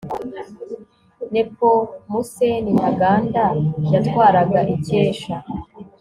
[1.31, 3.43] Nepomuseni Ntaganda
[3.93, 5.35] yatwaraga Icyesha